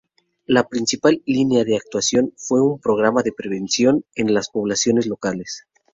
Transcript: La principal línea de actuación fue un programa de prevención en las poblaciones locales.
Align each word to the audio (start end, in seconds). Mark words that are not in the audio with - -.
La 0.47 0.67
principal 0.67 1.21
línea 1.27 1.63
de 1.63 1.75
actuación 1.75 2.33
fue 2.35 2.59
un 2.59 2.79
programa 2.79 3.21
de 3.21 3.33
prevención 3.33 4.03
en 4.15 4.33
las 4.33 4.49
poblaciones 4.49 5.05
locales. 5.05 5.67